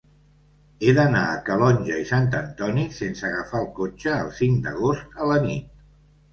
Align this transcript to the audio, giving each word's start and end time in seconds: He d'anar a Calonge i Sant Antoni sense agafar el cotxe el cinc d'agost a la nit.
He 0.87 0.93
d'anar 0.99 1.21
a 1.25 1.35
Calonge 1.49 1.99
i 2.05 2.07
Sant 2.13 2.31
Antoni 2.41 2.87
sense 3.03 3.29
agafar 3.31 3.63
el 3.67 3.71
cotxe 3.79 4.17
el 4.25 4.35
cinc 4.41 4.61
d'agost 4.67 5.23
a 5.27 5.33
la 5.35 5.41
nit. 5.49 5.73